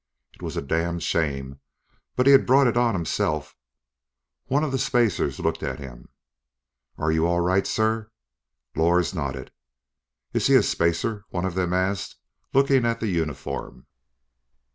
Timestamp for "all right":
7.27-7.67